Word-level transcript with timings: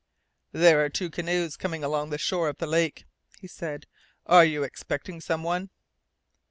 "There 0.51 0.83
are 0.83 0.89
two 0.89 1.11
canoes 1.11 1.55
coming 1.55 1.83
along 1.83 2.09
the 2.09 2.17
shore 2.17 2.49
of 2.49 2.57
the 2.57 2.65
lake," 2.65 3.05
he 3.37 3.45
said. 3.45 3.85
"Are 4.25 4.43
you 4.43 4.63
expecting 4.63 5.21
some 5.21 5.43
one?" 5.43 5.69